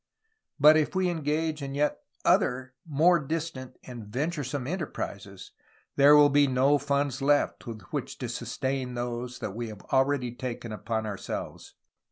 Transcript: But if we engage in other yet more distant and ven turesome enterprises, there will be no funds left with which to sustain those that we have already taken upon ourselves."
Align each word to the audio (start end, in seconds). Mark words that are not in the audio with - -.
But 0.59 0.77
if 0.77 0.95
we 0.95 1.09
engage 1.11 1.61
in 1.61 1.73
other 2.25 2.73
yet 2.73 2.75
more 2.87 3.19
distant 3.19 3.77
and 3.83 4.03
ven 4.07 4.31
turesome 4.31 4.67
enterprises, 4.67 5.51
there 5.95 6.15
will 6.15 6.31
be 6.31 6.47
no 6.47 6.79
funds 6.79 7.21
left 7.21 7.67
with 7.67 7.81
which 7.91 8.17
to 8.17 8.27
sustain 8.27 8.95
those 8.95 9.37
that 9.37 9.51
we 9.55 9.67
have 9.67 9.83
already 9.93 10.31
taken 10.31 10.71
upon 10.71 11.05
ourselves." 11.05 11.75